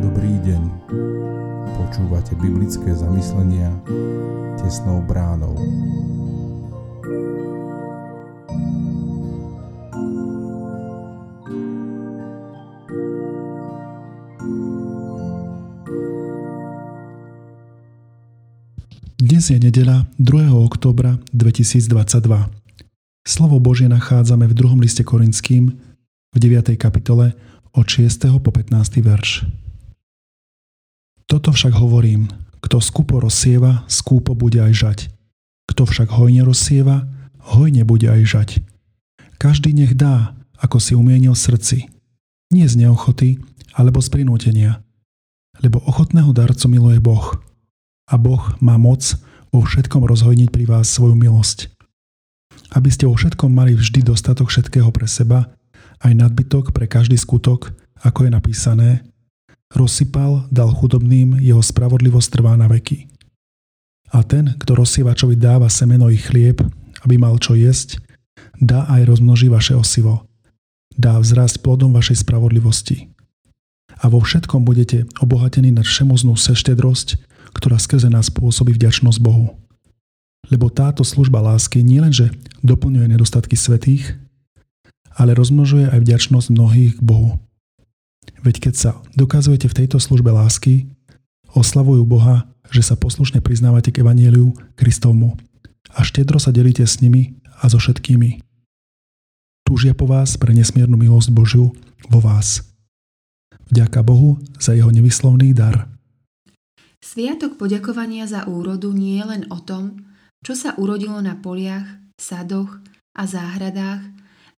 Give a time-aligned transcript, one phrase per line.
[0.00, 0.62] Dobrý deň.
[1.74, 3.74] Počúvate biblické zamyslenia
[4.60, 5.58] tesnou bránou.
[19.20, 20.54] Dnes je nedela 2.
[20.54, 22.59] oktobra 2022.
[23.30, 24.82] Slovo Božie nachádzame v 2.
[24.82, 25.70] liste Korinským
[26.34, 26.74] v 9.
[26.74, 27.38] kapitole
[27.70, 28.10] od 6.
[28.42, 28.74] po 15.
[28.98, 29.46] verš.
[31.30, 32.26] Toto však hovorím,
[32.58, 34.98] kto skupo rozsieva, skúpo bude aj žať.
[35.70, 37.06] Kto však hojne rozsieva,
[37.54, 38.50] hojne bude aj žať.
[39.38, 41.86] Každý nech dá, ako si umienil srdci.
[42.50, 43.38] Nie z neochoty,
[43.78, 44.82] alebo z prinútenia.
[45.62, 47.30] Lebo ochotného darcu miluje Boh–
[48.10, 49.14] a Boh má moc
[49.54, 51.79] vo všetkom rozhojniť pri vás svoju milosť.
[52.70, 55.50] Aby ste vo všetkom mali vždy dostatok všetkého pre seba,
[56.00, 58.90] aj nadbytok pre každý skutok, ako je napísané,
[59.74, 63.06] rozsypal, dal chudobným, jeho spravodlivosť trvá na veky.
[64.10, 66.58] A ten, kto rozsievačovi dáva semeno i chlieb,
[67.06, 68.02] aby mal čo jesť,
[68.58, 70.26] dá aj rozmnoží vaše osivo.
[70.98, 73.08] Dá vzrásť plodom vašej spravodlivosti.
[74.02, 77.20] A vo všetkom budete obohatení na všemoznú seštedrosť,
[77.54, 79.54] ktorá skrze nás pôsobí vďačnosť Bohu.
[80.48, 82.32] Lebo táto služba lásky nielenže
[82.64, 84.16] doplňuje nedostatky svetých,
[85.12, 87.36] ale rozmnožuje aj vďačnosť mnohých k Bohu.
[88.40, 90.88] Veď keď sa dokazujete v tejto službe lásky,
[91.52, 95.36] oslavujú Boha, že sa poslušne priznávate k Evanieliu Kristovmu
[95.92, 98.40] a štedro sa delíte s nimi a so všetkými.
[99.66, 101.74] Túžia po vás pre nesmiernu milosť Božiu
[102.08, 102.64] vo vás.
[103.70, 105.86] Vďaka Bohu za jeho nevyslovný dar.
[107.00, 110.09] Sviatok poďakovania za úrodu nie je len o tom,
[110.40, 112.80] čo sa urodilo na poliach, sadoch
[113.16, 114.04] a záhradách,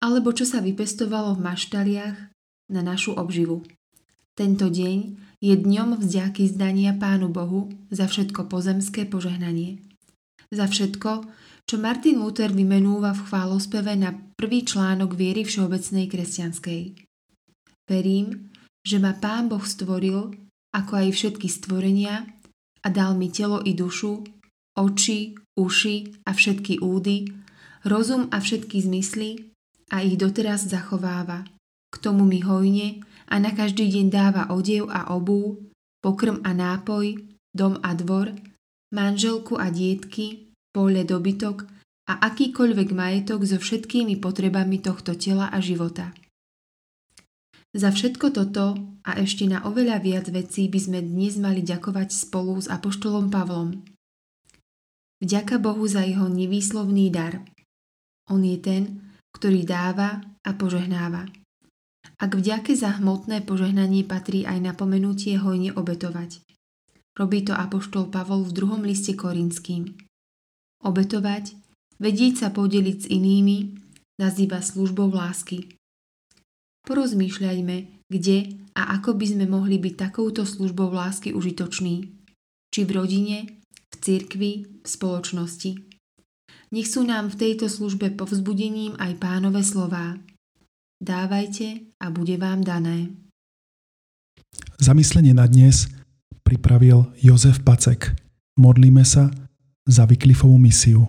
[0.00, 2.16] alebo čo sa vypestovalo v maštaliach
[2.72, 3.64] na našu obživu.
[4.32, 4.98] Tento deň
[5.44, 9.84] je dňom vďaky zdania Pánu Bohu za všetko pozemské požehnanie.
[10.48, 11.28] Za všetko,
[11.68, 16.82] čo Martin Luther vymenúva v chválospeve na prvý článok viery všeobecnej kresťanskej.
[17.86, 20.32] Verím, že ma Pán Boh stvoril
[20.70, 22.24] ako aj všetky stvorenia
[22.80, 24.39] a dal mi telo i dušu,
[24.80, 27.28] oči, uši a všetky údy,
[27.84, 29.52] rozum a všetky zmysly
[29.92, 31.44] a ich doteraz zachováva.
[31.92, 35.60] K tomu mi hojne a na každý deň dáva odev a obú,
[36.00, 37.20] pokrm a nápoj,
[37.52, 38.32] dom a dvor,
[38.94, 41.66] manželku a dietky, pole dobytok
[42.10, 46.10] a akýkoľvek majetok so všetkými potrebami tohto tela a života.
[47.70, 48.74] Za všetko toto
[49.06, 53.78] a ešte na oveľa viac vecí by sme dnes mali ďakovať spolu s Apoštolom Pavlom.
[55.20, 57.44] Vďaka Bohu za jeho nevýslovný dar.
[58.32, 58.82] On je ten,
[59.36, 61.28] ktorý dáva a požehnáva.
[62.20, 66.40] A k vďake za hmotné požehnanie patrí aj napomenutie hojne obetovať.
[67.16, 69.92] Robí to Apoštol Pavol v druhom liste Korinským.
[70.80, 71.52] Obetovať,
[72.00, 73.76] vedieť sa podeliť s inými,
[74.16, 75.76] nazýva službou lásky.
[76.88, 78.36] Porozmýšľajme, kde
[78.72, 82.08] a ako by sme mohli byť takouto službou lásky užitoční.
[82.72, 83.38] Či v rodine,
[84.00, 85.76] cirkvi, v spoločnosti.
[86.70, 90.16] Nech sú nám v tejto službe povzbudením aj pánové slová.
[91.00, 93.10] Dávajte a bude vám dané.
[94.80, 95.88] Zamyslenie na dnes
[96.44, 98.16] pripravil Jozef Pacek.
[98.58, 99.30] Modlíme sa
[99.88, 101.08] za Vyklifovú misiu.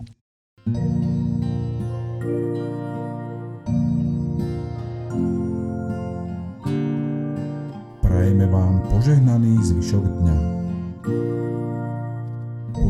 [8.00, 10.61] Prajeme vám požehnaný zvyšok dňa.